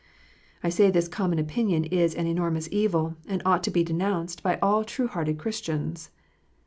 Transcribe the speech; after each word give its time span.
I 0.63 0.69
say 0.69 0.89
this 0.89 1.07
common 1.07 1.37
opinion 1.37 1.83
is 1.85 2.15
an 2.15 2.25
enormous 2.25 2.67
evil, 2.71 3.17
and 3.27 3.39
ought 3.45 3.61
to 3.65 3.69
be 3.69 3.83
denounced 3.83 4.41
by 4.41 4.57
all 4.59 4.83
true 4.83 5.05
hearted 5.07 5.37
Christians. 5.37 6.09